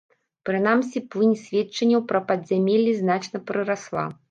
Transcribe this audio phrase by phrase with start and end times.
[0.49, 4.11] Прынамсі, плынь сведчанняў пра падзямеллі значна прырасла.